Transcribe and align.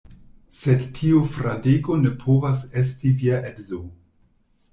Sed 0.59 0.85
tiu 0.99 1.21
Fradeko 1.35 1.99
ne 2.07 2.13
povas 2.25 2.65
esti 2.83 3.13
via 3.21 3.39
edzo. 3.53 3.81